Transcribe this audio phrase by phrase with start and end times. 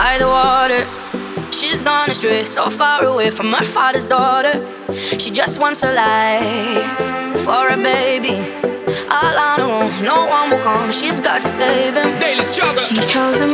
[0.00, 0.82] by the water.
[1.52, 4.54] She's gone astray, so far away from her father's daughter.
[5.22, 8.36] She just wants a life for a baby.
[9.16, 10.90] All on her own, no one will come.
[10.90, 12.18] She's got to save him.
[12.18, 12.82] Daily struggle.
[12.88, 13.52] She tells him,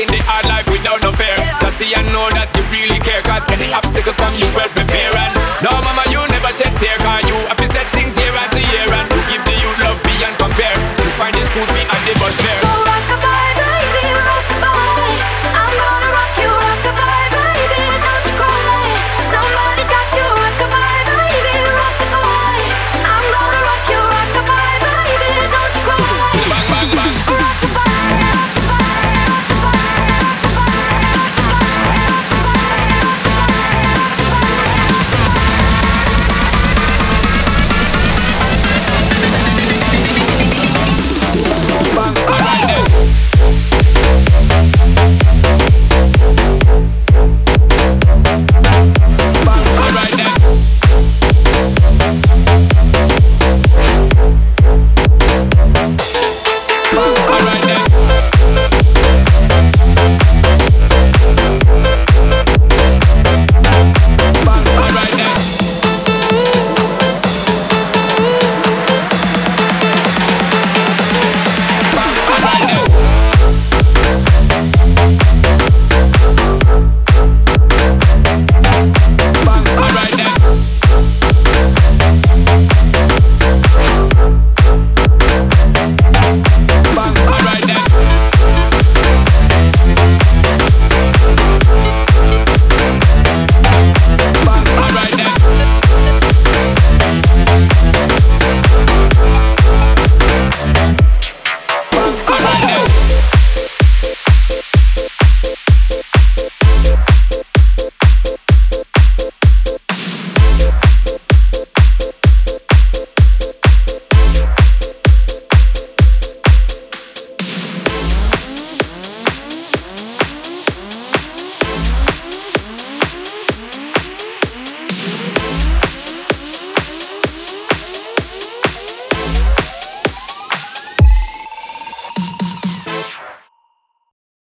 [0.00, 1.36] Facing the hard life without no fear.
[1.60, 3.20] Just see I know that you really care.
[3.20, 5.12] Cause any obstacle come, you well prepare.
[5.12, 6.96] And no, mama, you never shed tear.
[7.04, 7.19] Cause